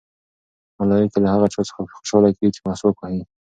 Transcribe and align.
ملایکې 0.77 1.19
له 1.23 1.29
هغه 1.33 1.47
چا 1.53 1.61
څخه 1.69 1.79
خوشحاله 1.97 2.29
کېږي 2.37 2.51
چې 2.55 2.61
مسواک 2.67 2.97
وهي. 2.99 3.21